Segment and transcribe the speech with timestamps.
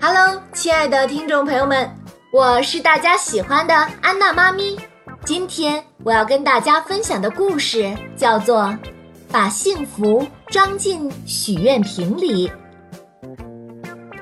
[0.00, 1.90] Hello，亲爱的听众朋友们，
[2.30, 4.78] 我是大家喜欢的安娜妈咪。
[5.24, 8.62] 今天我要跟大家分享的故事叫做
[9.32, 12.48] 《把幸福装进许愿瓶里》。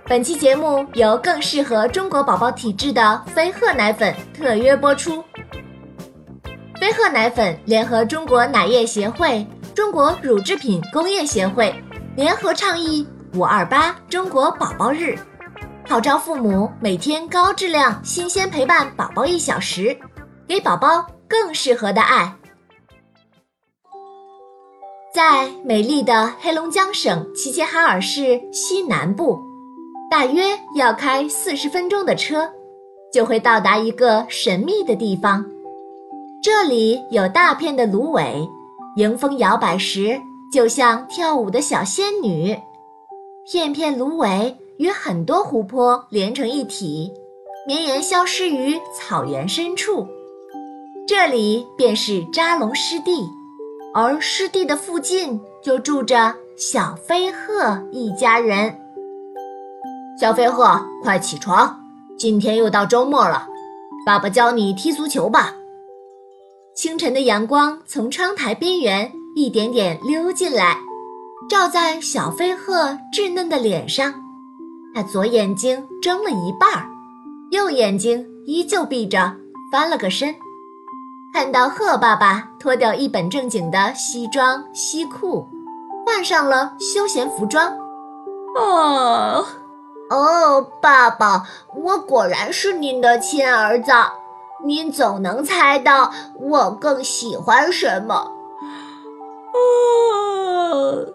[0.07, 5.23] 本期节目由更适合中国宝宝体质的飞鹤奶粉特约播出。
[6.81, 11.75] 飞鹤奶粉联合中国奶业协会、中国乳制品工业协会
[12.17, 13.07] 联合倡议
[13.37, 15.19] “五二八中国宝宝日”，
[15.89, 19.97] 号召父母每天高质量、新鲜陪伴宝宝一小时，
[20.49, 22.35] 给宝宝更适合的爱。
[25.15, 29.39] 在美丽的黑龙江省齐齐哈尔市西南部。
[30.11, 32.51] 大约要开四十分钟的车，
[33.13, 35.45] 就会到达一个神秘的地方。
[36.43, 38.49] 这里有大片的芦苇，
[38.97, 40.21] 迎风摇摆时
[40.53, 42.57] 就像跳舞的小仙女。
[43.51, 47.13] 片片芦苇与很多湖泊连成一体，
[47.67, 50.07] 绵延消失于草原深处。
[51.07, 53.29] 这里便是扎龙湿地，
[53.95, 58.77] 而湿地的附近就住着小飞鹤一家人。
[60.21, 61.79] 小飞鹤，快起床！
[62.19, 63.47] 今天又到周末了，
[64.05, 65.55] 爸爸教你踢足球吧。
[66.75, 70.79] 清晨的阳光从窗台边缘一点点溜进来，
[71.49, 74.26] 照在小飞鹤稚嫩的脸上。
[74.97, 76.89] 他左眼睛睁了一半儿，
[77.51, 79.31] 右眼睛依旧闭着，
[79.71, 80.35] 翻了个身。
[81.35, 85.47] 看到贺爸爸脱掉一本正经的西装西裤，
[86.07, 87.77] 换上了休闲服装，
[88.57, 89.45] 哦。
[90.09, 91.43] 哦，爸爸，
[91.75, 93.93] 我果然是您的亲儿子。
[94.65, 96.11] 您总能猜到
[96.41, 98.33] 我更喜欢什么。
[99.53, 101.07] 哦，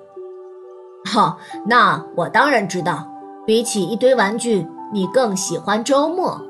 [1.12, 3.08] 好，那我当然知道，
[3.52, 6.42] 比起一堆玩具，你更喜欢周末。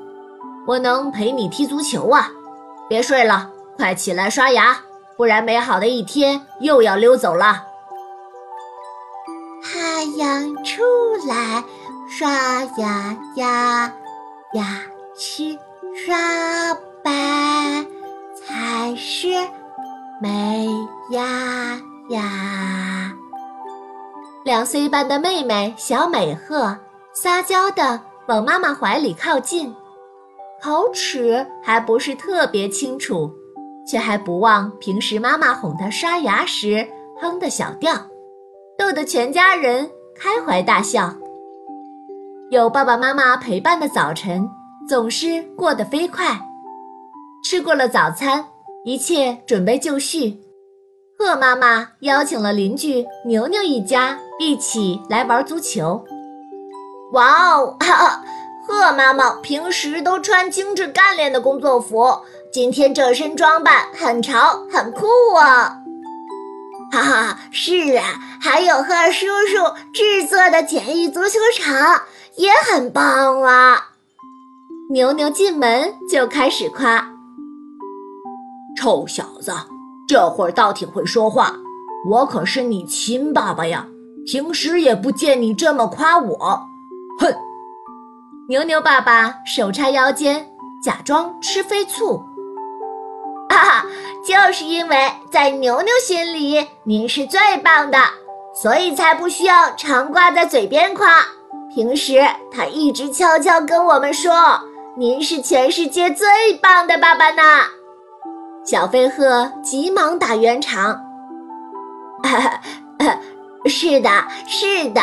[0.68, 2.30] 我能陪你踢足球啊！
[2.88, 4.78] 别睡了，快起来刷牙，
[5.16, 7.64] 不然美好的一天又要溜走了。
[9.64, 10.80] 太阳出
[11.26, 11.64] 来。
[12.08, 12.30] 刷
[12.76, 13.92] 牙呀，
[14.52, 14.64] 牙
[15.16, 15.58] 齿
[16.06, 17.84] 刷白
[18.36, 19.26] 才是
[20.20, 20.68] 美
[21.10, 21.80] 呀
[22.10, 23.12] 呀。
[24.44, 26.76] 两岁半的妹妹小美鹤
[27.14, 29.74] 撒娇地往妈妈怀里靠近，
[30.62, 33.30] 口齿还不是特别清楚，
[33.86, 36.88] 却还不忘平时妈妈哄她刷牙时
[37.20, 37.94] 哼的小调，
[38.78, 41.14] 逗得全家人开怀大笑。
[42.50, 44.48] 有爸爸妈妈陪伴的早晨
[44.88, 46.40] 总是过得飞快。
[47.44, 48.42] 吃过了早餐，
[48.84, 50.40] 一切准备就绪。
[51.18, 56.02] 贺妈妈邀请了邻居牛牛一家一起来玩足球。
[57.12, 57.76] 哇哦，
[58.66, 62.20] 鹤妈妈平时都穿精致干练的工作服，
[62.52, 65.06] 今天这身装扮很潮很酷
[65.36, 65.76] 啊！
[66.92, 68.04] 哈哈，是啊，
[68.40, 72.02] 还有鹤叔叔制作的简易足球场。
[72.36, 73.90] 也很棒啊！
[74.90, 77.06] 牛牛进门就开始夸
[78.80, 79.52] ：“臭小子，
[80.08, 81.54] 这会儿倒挺会说话。
[82.08, 83.86] 我可是你亲爸爸呀，
[84.26, 86.62] 平时也不见你这么夸我。”
[87.22, 87.32] 哼！
[88.48, 90.44] 牛牛爸爸手叉腰间，
[90.82, 92.18] 假装吃飞醋。
[93.48, 93.86] 哈哈，
[94.26, 94.96] 就是因为
[95.30, 97.98] 在牛牛心里您是最棒的，
[98.52, 101.24] 所以才不需要常挂在嘴边夸。
[101.72, 104.60] 平时他一直悄悄跟我们说
[104.98, 106.26] ：“您是全世界最
[106.60, 107.42] 棒的爸爸呢。”
[108.66, 111.00] 小飞鹤急忙打圆场
[112.24, 112.60] ：“哈
[112.98, 113.18] 哈
[113.66, 114.10] 是的，
[114.48, 115.00] 是的。”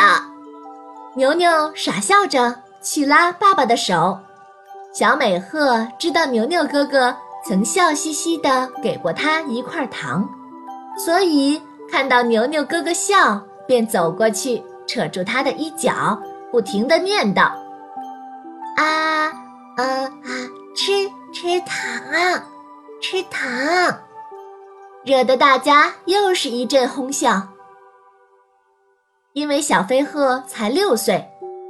[1.20, 4.18] 牛牛傻笑着去拉爸爸的手。
[4.90, 7.14] 小美鹤知道牛牛哥哥
[7.46, 10.26] 曾笑嘻嘻地给过他一块糖，
[10.96, 11.60] 所以
[11.90, 16.18] 看到牛牛哥哥笑，便走过去扯住他的衣角。
[16.50, 17.52] 不停地念叨
[18.78, 19.26] ：“啊，
[19.76, 20.30] 啊啊，
[20.74, 22.42] 吃吃糖，
[23.02, 23.44] 吃糖！”
[25.04, 27.42] 惹得大家又是一阵哄笑。
[29.32, 31.24] 因为小飞鹤才六岁，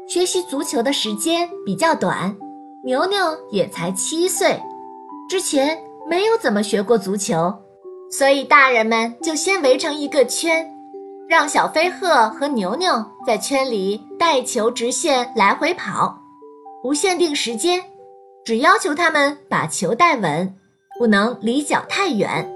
[0.08, 2.34] 学习足球的时间比较短；
[2.82, 3.18] 牛牛
[3.50, 4.58] 也才七岁，
[5.28, 5.78] 之前
[6.08, 7.54] 没有怎么学过足球，
[8.10, 10.66] 所以大人们就先围成一个圈。
[11.28, 16.18] 让小飞鹤和牛牛在圈里带球直线来回跑，
[16.82, 17.80] 不限定时间，
[18.44, 20.52] 只要求他们把球带稳，
[20.98, 22.50] 不能离脚太远。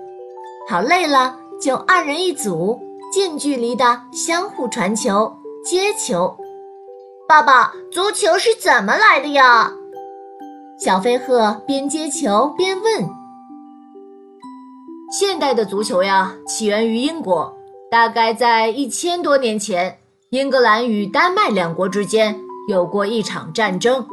[0.67, 2.81] 跑累了就二人一组，
[3.15, 5.33] 近距离的相互传球、
[5.65, 6.37] 接球。
[7.29, 9.71] 爸爸，足球是怎么来的呀？
[10.81, 13.09] 小飞鹤边接球边问。
[15.17, 17.57] 现代的足球呀，起源于英国，
[17.89, 19.97] 大概在一千多年前，
[20.31, 22.37] 英格兰与丹麦两国之间
[22.69, 24.05] 有过一场战争。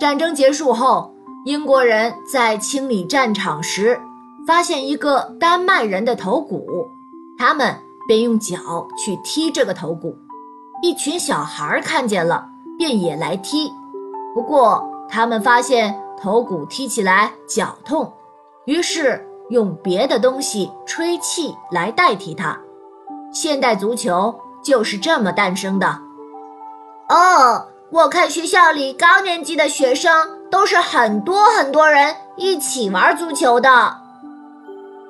[0.00, 4.00] 战争结束后，英国人在清理战场时，
[4.44, 6.66] 发现一个丹麦人的头骨，
[7.38, 7.76] 他们
[8.06, 10.16] 便用脚去踢这个头骨。
[10.82, 12.44] 一群小孩看见了，
[12.76, 13.72] 便也来踢。
[14.34, 18.12] 不过，他们发现头骨踢起来脚痛，
[18.64, 22.58] 于是用别的东西吹气来代替它。
[23.32, 25.86] 现代足球就是这么诞生的。
[27.08, 30.10] 哦，我看学校里高年级的学生
[30.50, 33.96] 都是很多很多人一起玩足球的。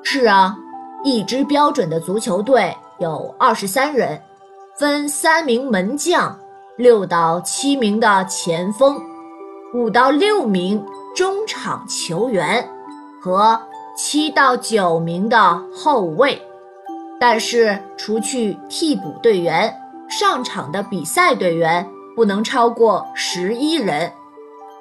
[0.03, 0.57] 是啊，
[1.05, 4.19] 一支标准的足球队有二十三人。
[4.79, 6.37] 分三名门将、
[6.77, 8.99] 六到七名的前锋、
[9.75, 10.83] 五到六名
[11.15, 12.67] 中场球员
[13.21, 13.61] 和
[13.95, 16.41] 七到九名的后卫。
[17.21, 19.73] 但是，除去替补队员，
[20.09, 24.11] 上场的比赛队员不能超过十一人。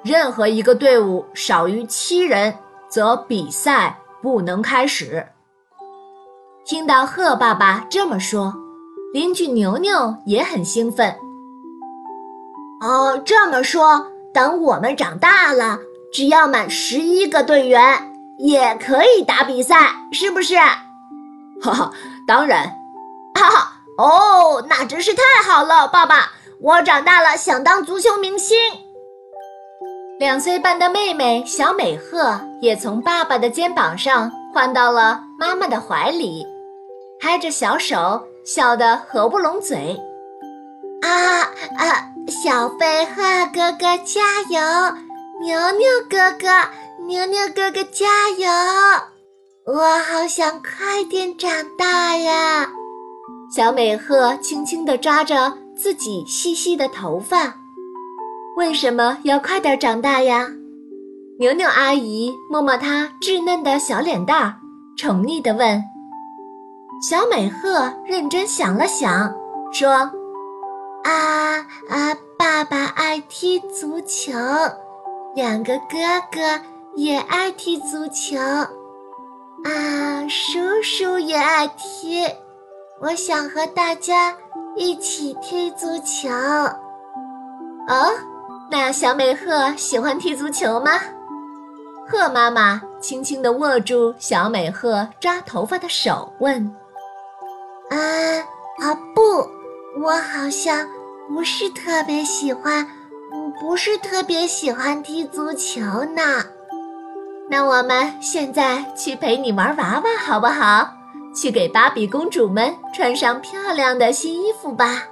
[0.02, 2.52] 任何一个队伍少于七人，
[2.88, 5.24] 则比赛不能开始。
[6.64, 8.54] 听到贺爸爸这么说。
[9.12, 11.14] 邻居牛牛也很兴奋。
[12.80, 15.78] 哦，这么说，等我们长大了，
[16.12, 20.56] 只要满十一个队员，也可以打比赛，是不是？
[20.56, 21.92] 哈哈，
[22.26, 22.66] 当然。
[23.34, 26.30] 哈哈，哦，那真是太好了，爸爸，
[26.60, 28.56] 我长大了想当足球明星。
[30.18, 36.46] 两岁半的妹妹小美鹤也从爸爸的肩膀上换到了妈妈的怀里，
[37.20, 38.22] 拍着小手。
[38.44, 39.96] 笑得合不拢嘴，
[41.00, 41.42] 啊
[41.78, 42.10] 啊！
[42.28, 43.22] 小贝鹤
[43.54, 44.60] 哥哥加油，
[45.40, 46.48] 牛牛哥哥，
[47.06, 48.48] 牛牛哥哥加油！
[49.64, 52.68] 我好想快点长大呀！
[53.54, 57.54] 小美鹤轻轻地抓着自己细细的头发，
[58.56, 60.48] 为什么要快点长大呀？
[61.38, 64.54] 牛牛阿姨摸摸她稚嫩的小脸蛋儿，
[64.96, 65.82] 宠溺地问。
[67.08, 69.34] 小美鹤认真想了想，
[69.72, 69.90] 说
[71.02, 71.58] ：“啊
[71.88, 74.32] 啊，爸爸爱踢足球，
[75.34, 75.96] 两个哥
[76.30, 76.60] 哥
[76.94, 82.24] 也爱踢足球，啊，叔叔也爱踢。
[83.00, 84.36] 我想和大家
[84.76, 86.28] 一起踢足球。
[87.88, 88.12] 哦，
[88.70, 90.92] 那小美鹤喜欢踢足球吗？”
[92.08, 96.64] 鹤妈妈轻轻地握住小美鹤抓头发的手，问。
[97.90, 97.96] 啊
[98.80, 99.48] 啊不，
[100.02, 100.86] 我好像
[101.28, 102.86] 不是特别喜欢，
[103.60, 105.80] 不是特别喜欢踢足球
[106.14, 106.44] 呢。
[107.50, 110.88] 那我们现在去陪你玩娃娃好不好？
[111.34, 115.08] 去给芭比公主们穿上漂亮的新衣服吧。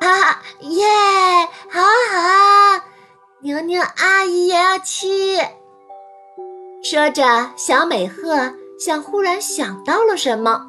[0.00, 0.84] 啊耶，
[1.70, 2.84] 好啊好啊，
[3.40, 5.08] 牛牛阿姨也要去。
[6.88, 10.64] 说着，小美鹤像忽然想到了什么。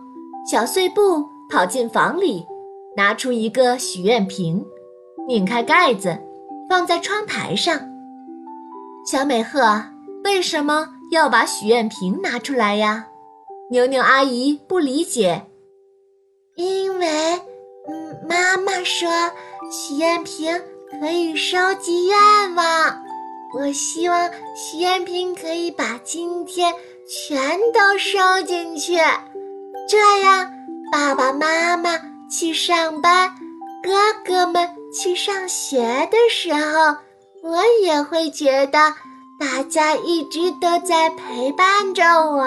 [0.52, 2.44] 小碎步跑进房里，
[2.96, 4.66] 拿出一个许愿瓶，
[5.28, 6.18] 拧开盖子，
[6.68, 7.80] 放在窗台上。
[9.06, 9.62] 小美鹤
[10.24, 13.06] 为什么要把许愿瓶拿出来呀？
[13.70, 15.46] 牛牛阿姨不理解。
[16.56, 17.08] 因为，
[17.88, 19.08] 嗯，妈妈说
[19.70, 20.60] 许愿瓶
[21.00, 23.07] 可以收集愿望。
[23.54, 26.74] 我希望许愿瓶可以把今天
[27.08, 28.96] 全都收进去。
[29.90, 30.52] 这样，
[30.92, 31.92] 爸爸妈妈
[32.30, 33.34] 去上班，
[33.82, 33.92] 哥
[34.26, 35.78] 哥们去上学
[36.12, 36.98] 的时候，
[37.42, 38.94] 我也会觉得
[39.40, 42.44] 大家一直都在陪伴着我。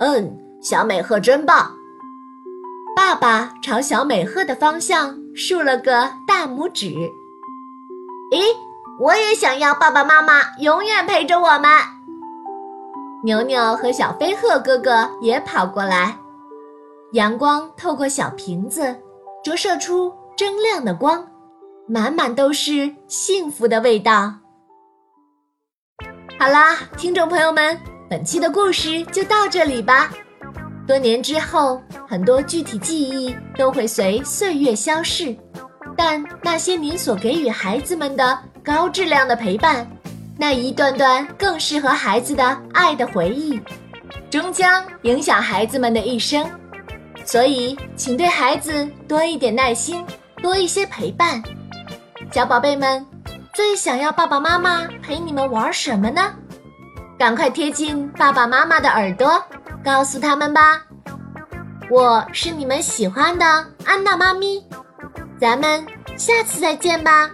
[0.00, 1.70] 嗯，小美鹤真棒！
[2.94, 6.86] 爸爸朝小美鹤的方向竖了个大拇指。
[8.30, 8.42] 咦，
[9.00, 11.70] 我也想要爸爸妈妈永远陪着我们。
[13.24, 16.16] 牛牛和小飞鹤哥哥也跑过来，
[17.12, 18.94] 阳光透过小瓶子，
[19.42, 21.26] 折射出铮亮的光，
[21.88, 24.34] 满满都是幸福的味道。
[26.38, 27.76] 好啦，听众朋友们，
[28.08, 30.10] 本期的故事就到这里吧。
[30.86, 35.34] 多年之后，很多具体记忆都会随岁月消逝，
[35.96, 39.86] 但那些您所给予孩子们的高质量的陪伴。
[40.36, 43.60] 那一段段更适合孩子的爱的回忆，
[44.30, 46.44] 终将影响孩子们的一生。
[47.24, 50.04] 所以，请对孩子多一点耐心，
[50.42, 51.40] 多一些陪伴，
[52.32, 53.06] 小宝贝们，
[53.54, 56.34] 最想要爸爸妈妈陪你们玩什么呢？
[57.16, 59.40] 赶快贴近爸爸妈妈的耳朵，
[59.84, 60.82] 告诉他们吧。
[61.88, 63.46] 我是你们喜欢的
[63.84, 64.60] 安娜妈咪，
[65.40, 67.30] 咱们下次再见吧。